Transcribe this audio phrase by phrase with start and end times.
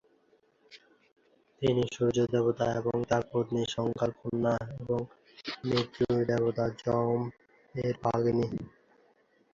[1.61, 4.99] তিনি সূর্য দেবতা এবং তার পত্নী সংজ্ঞার কন্যা এবং
[5.65, 7.19] মৃত্যুর দেবতা যম
[7.75, 8.47] এর ভগিনী।